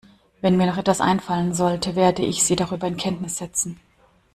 [0.41, 3.79] Wenn mir noch etwas einfallen sollte, werde ich Sie darüber in Kenntnis setzen.